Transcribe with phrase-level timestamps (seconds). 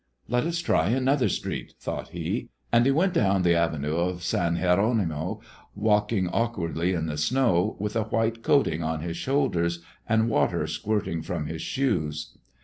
[0.27, 4.57] "Let us try another street," thought he; and he went down the Avenue of San
[4.57, 5.43] Jerónimo,
[5.75, 11.21] walking awkwardly in the snow, with a white coating on his shoulders and water squirting
[11.21, 12.35] from his shoes.